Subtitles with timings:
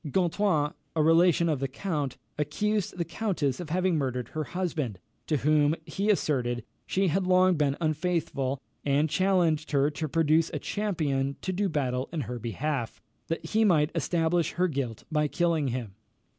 [0.09, 5.37] Gontran, a relation of the count, accused the countess of having murdered her husband, to
[5.37, 11.35] whom, he asserted, she had long been unfaithful, and challenged her to produce a champion
[11.43, 15.93] to do battle in her behalf, that he might establish her guilt by killing him.